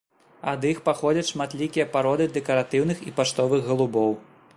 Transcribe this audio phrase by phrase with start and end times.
[0.51, 4.11] Ад іх паходзяць шматлікія пароды дэкаратыўных і паштовых галубоў.